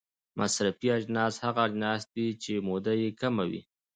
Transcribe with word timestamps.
مصرفي 0.39 0.87
اجناس 0.97 1.33
هغه 1.45 1.61
اجناس 1.67 2.01
دي 2.15 2.27
چې 2.43 2.51
موده 2.67 2.93
یې 3.01 3.09
کمه 3.21 3.43
وي. 3.49 3.61